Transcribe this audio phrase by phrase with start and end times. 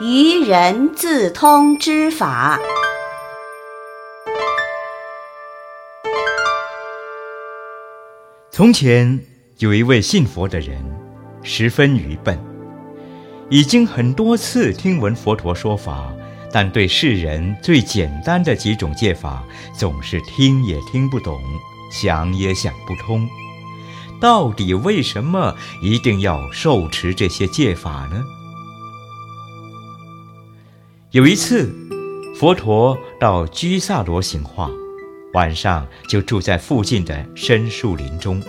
[0.00, 2.60] 愚人自通之法。
[8.52, 9.18] 从前
[9.58, 10.80] 有一位信佛的人，
[11.42, 12.38] 十分愚笨，
[13.50, 16.14] 已经很多次听闻佛陀说法，
[16.52, 19.42] 但对世人最简单的几种戒法，
[19.76, 21.42] 总是听也听不懂，
[21.90, 23.28] 想也想不通。
[24.20, 28.24] 到底为什么一定要受持这些戒法呢？
[31.12, 31.74] 有一次，
[32.38, 34.70] 佛陀到居萨罗行化。
[35.32, 38.42] 晚上就住在附近的深树林中。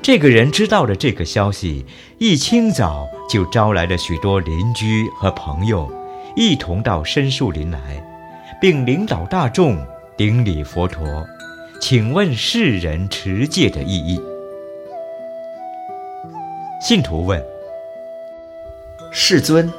[0.00, 1.84] 这个人知道了这个消息，
[2.18, 5.92] 一清早就招来了许多邻居和朋友，
[6.36, 7.80] 一同到深树林来，
[8.60, 9.76] 并领导大众
[10.16, 11.26] 顶礼佛陀，
[11.80, 14.20] 请问世人持戒的意义。
[16.80, 17.42] 信徒问：
[19.10, 19.72] 世尊，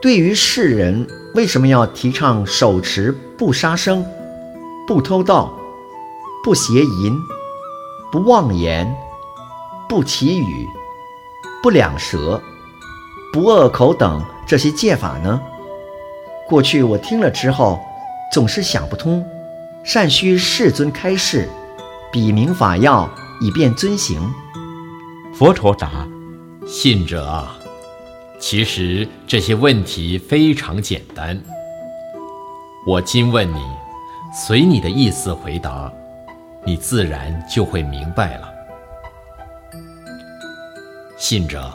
[0.00, 4.04] 对于世人为什么要提倡手持不杀生？
[4.86, 5.52] 不偷盗，
[6.42, 7.16] 不邪淫，
[8.10, 8.90] 不妄言，
[9.88, 10.66] 不绮语，
[11.62, 12.40] 不两舌，
[13.30, 15.38] 不恶口等这些戒法呢？
[16.48, 17.78] 过去我听了之后，
[18.32, 19.22] 总是想不通，
[19.84, 21.46] 善需世尊开示，
[22.10, 23.08] 笔明法要，
[23.40, 24.32] 以便遵行。
[25.34, 26.08] 佛陀答：
[26.66, 27.54] 信者啊，
[28.40, 31.40] 其实这些问题非常简单。
[32.86, 33.60] 我今问你。
[34.32, 35.92] 随你的意思回答，
[36.64, 38.48] 你自然就会明白了。
[41.16, 41.68] 信者，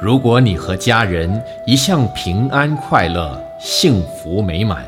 [0.00, 4.86] 如果你和家人一向平安快乐、幸福美满，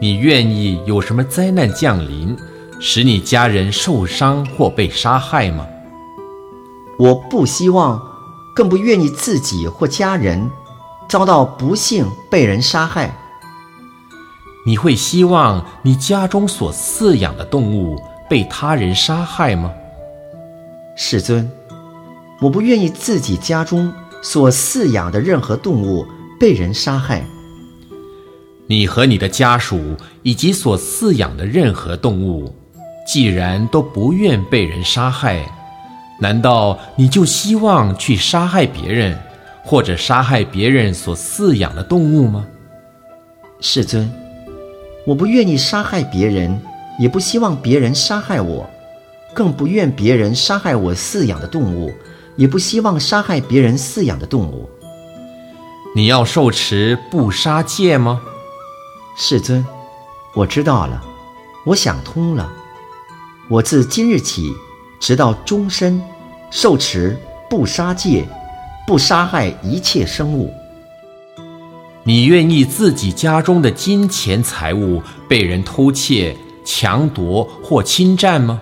[0.00, 2.34] 你愿意有什么灾难降临，
[2.80, 5.66] 使你家人受伤或被杀害吗？
[6.98, 8.00] 我不希望，
[8.54, 10.50] 更不愿意自己或家人
[11.08, 13.16] 遭到不幸被人杀害。
[14.64, 19.72] 你会希望你家中所饲养的动物被他人杀害吗？
[20.96, 21.50] 世尊，
[22.40, 23.92] 我不愿意自己家中
[24.22, 26.06] 所饲养的任何动物
[26.38, 27.24] 被人杀害。
[28.68, 32.54] 你和你的家属以及所饲养的任何动物，
[33.06, 35.44] 既然都不愿被人杀害，
[36.22, 39.18] 难道你就希望去杀害别人，
[39.64, 42.46] 或者杀害别人所饲养的动物吗？
[43.60, 44.08] 世尊。
[45.04, 46.62] 我不愿意杀害别人，
[46.96, 48.70] 也不希望别人杀害我，
[49.34, 51.92] 更不愿别人杀害我饲养的动物，
[52.36, 54.70] 也不希望杀害别人饲养的动物。
[55.96, 58.22] 你要受持不杀戒吗？
[59.16, 59.66] 世尊，
[60.36, 61.02] 我知道了，
[61.66, 62.48] 我想通了。
[63.50, 64.54] 我自今日起，
[65.00, 66.00] 直到终身，
[66.54, 67.16] 受持
[67.48, 68.22] 不杀戒，
[68.86, 70.52] 不杀害一切生物。
[72.04, 78.60] 你愿意自己家中的金钱财物被人偷窃、强夺或侵占吗？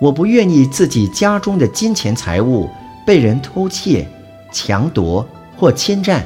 [0.00, 2.70] 我不愿意自己家中的金钱财物
[3.04, 4.06] 被人偷窃、
[4.52, 5.26] 强夺
[5.56, 6.24] 或侵占。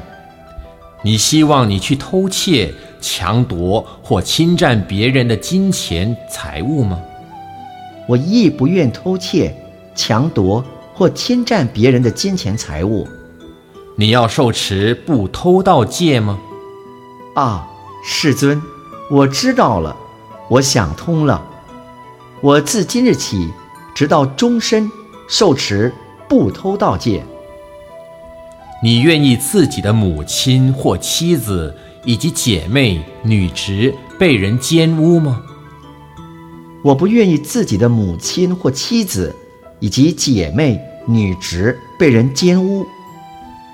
[1.00, 7.00] 你希望你去偷窃、强夺或侵占别人的金钱财物吗？
[8.06, 9.54] 我亦不愿偷窃、
[9.98, 10.64] 抢夺
[10.94, 13.04] 或侵占别人的金钱财物。
[13.96, 16.38] 你要受持不偷盗戒吗？
[17.34, 17.68] 啊，
[18.04, 18.62] 世尊，
[19.10, 19.96] 我知道了，
[20.48, 21.44] 我想通了。
[22.40, 23.50] 我自今日起，
[23.92, 24.88] 直到终身，
[25.28, 25.92] 受持
[26.28, 27.24] 不偷盗戒。
[28.80, 35.42] 你愿意自己的母亲或妻子以及姐妹、女侄被人奸污吗？
[36.84, 39.34] 我不愿意自己的母亲或妻子
[39.80, 42.86] 以及姐妹、女侄被人奸污。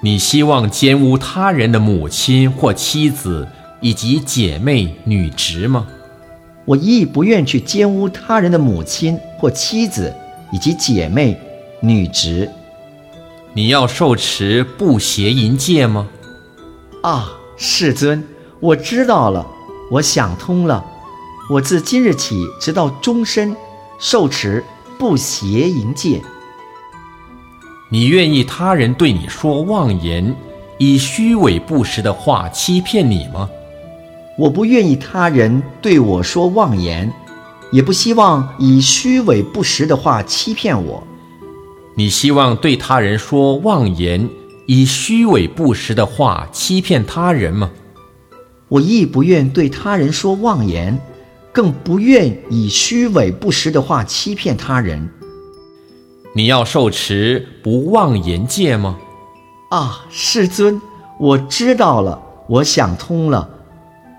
[0.03, 3.49] 你希望奸污他人的母亲或妻子
[3.81, 5.87] 以及姐妹、女侄吗？
[6.67, 10.15] 我亦不愿去奸污他人的母亲或妻子
[10.53, 11.39] 以及姐妹、
[11.81, 12.51] 女侄。
[13.53, 16.09] 你要受持不邪淫戒吗？
[17.03, 18.25] 啊，世尊，
[18.61, 19.47] 我知道了，
[19.91, 20.85] 我想通了。
[21.51, 23.55] 我自今日起，直到终身，
[23.99, 24.65] 受持
[24.99, 26.23] 不邪淫戒。
[27.91, 30.35] 你愿意他人对你说妄言，
[30.79, 33.49] 以虚伪不实的话欺骗你吗？
[34.37, 37.13] 我不愿意他人对我说妄言，
[37.71, 41.07] 也不希望以虚伪不实的话欺骗我。
[41.95, 44.29] 你希望对他人说妄言，
[44.67, 47.71] 以虚伪不实的话欺骗他人吗？
[48.69, 50.99] 我亦不愿对他人说妄言，
[51.55, 55.09] 更不愿以虚伪不实的话欺骗他人。
[56.35, 58.99] 你要受持不妄言戒吗？
[59.71, 60.83] 啊，世尊，
[61.21, 63.49] 我知道了，我想通了。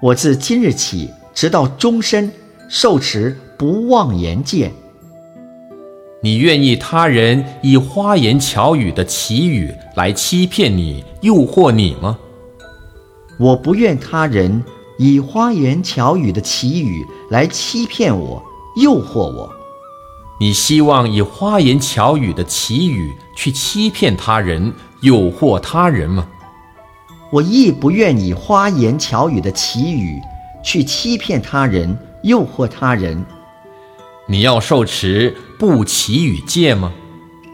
[0.02, 2.32] 我自今日起，直到终身，
[2.70, 4.72] 受持不妄言戒。
[6.24, 12.18] 你愿意他人以花言巧语的奇语来欺骗你、诱惑你吗？
[13.38, 14.64] 我不愿他人
[14.98, 18.44] 以花言巧语的奇语来欺骗我、
[18.78, 19.52] 诱惑我。
[20.40, 26.28] 你希望以花言巧语的奇语去欺骗他人、诱惑他人吗？
[27.32, 30.22] 我亦不愿以花言巧语的奇语
[30.64, 33.26] 去欺骗他人、诱惑他人。
[34.28, 36.94] 你要受持不奇语戒吗？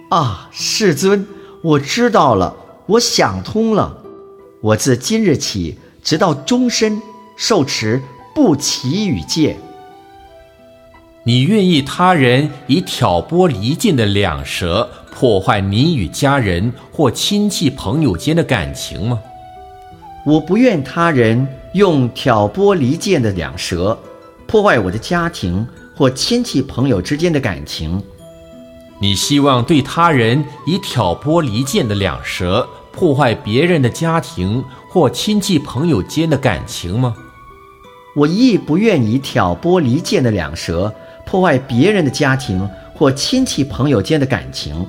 [0.09, 1.27] 啊，世尊，
[1.61, 2.55] 我知道了，
[2.85, 3.97] 我想通了。
[4.61, 7.01] 我自今日起，直到终身，
[7.43, 7.99] 受持
[8.35, 9.57] 不起与戒。
[11.23, 19.19] 你愿意他人以挑拨离间的两舌破坏你与家人或亲戚朋友间的感情吗？
[20.23, 23.97] 我不愿他人用挑拨离间的两舌
[24.45, 28.03] 破坏我的家庭或亲戚朋友之间的感情。
[28.99, 37.15] 你希望对他人以挑拨离间的两舌破坏别人的家庭或亲戚朋友间的感情吗？
[38.15, 40.93] 我亦不愿以挑拨离间的两舌。
[41.23, 44.85] 破坏别人的家庭或亲戚朋友间的感情，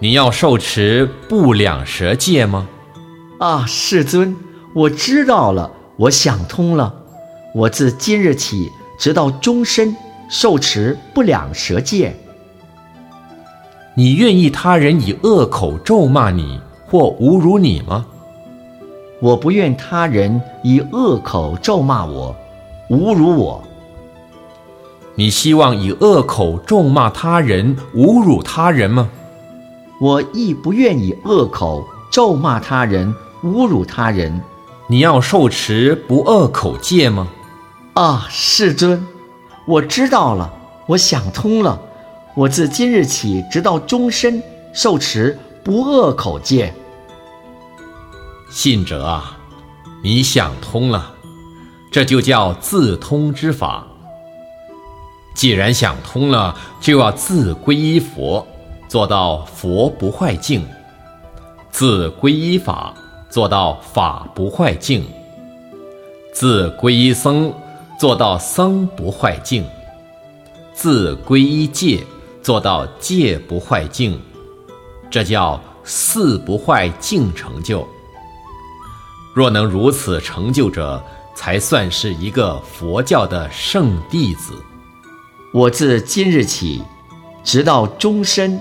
[0.00, 2.66] 你要受持不两舌戒吗？
[3.38, 4.34] 啊，世尊，
[4.74, 6.92] 我知道了，我想通了。
[7.54, 8.68] 我自今日起，
[8.98, 9.94] 直到终身，
[10.28, 12.16] 受持不两舌戒。
[13.94, 18.06] 你愿意他人以恶口咒骂你或侮辱你吗？
[19.20, 22.34] 我不愿他人以恶口咒骂我，
[22.90, 23.62] 侮辱我。
[25.16, 29.08] 你希望以恶口咒骂他人、侮辱他人吗？
[30.00, 33.12] 我亦不愿以恶口咒骂他人、
[33.42, 34.40] 侮辱他人。
[34.86, 37.26] 你要受持不恶口戒吗？
[37.94, 39.04] 啊，世尊，
[39.66, 40.52] 我知道了，
[40.86, 41.80] 我想通了。
[42.36, 44.40] 我自今日起，直到终身，
[44.72, 46.72] 受持不恶口戒。
[48.48, 49.38] 信者啊，
[50.02, 51.14] 你想通了，
[51.92, 53.86] 这就叫自通之法。
[55.34, 58.44] 既然想通了，就要自皈依佛，
[58.88, 60.62] 做到佛不坏境；
[61.70, 62.94] 自皈依法，
[63.30, 65.02] 做到法不坏境；
[66.32, 67.52] 自皈依僧，
[68.00, 69.62] 做到僧不坏境；
[70.72, 72.02] 自皈依戒，
[72.42, 74.18] 做到戒不坏境。
[75.10, 77.86] 这叫四不坏境成就。
[79.38, 81.00] 若能如此成就者，
[81.32, 84.52] 才算是一个佛教的圣弟子。
[85.54, 86.82] 我自今日起，
[87.44, 88.58] 直到终身，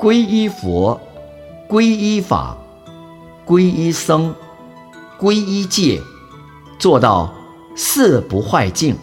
[0.00, 1.00] 皈依佛，
[1.68, 2.58] 皈依法，
[3.46, 4.34] 皈依僧，
[5.16, 6.00] 皈依戒，
[6.76, 7.32] 做到
[7.76, 8.96] 四不坏境。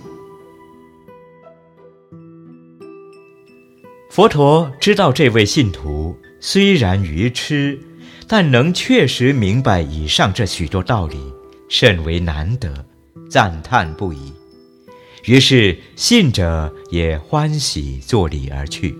[4.10, 7.80] 佛陀知道这位信徒虽然愚痴，
[8.32, 11.18] 但能确实明白以上这许多道理，
[11.68, 12.86] 甚为难得，
[13.28, 14.32] 赞叹不已。
[15.26, 18.96] 于是信者也欢喜作礼而去。